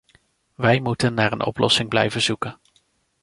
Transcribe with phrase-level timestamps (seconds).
[0.55, 2.59] Wij moeten naar een oplossing blijven zoeken.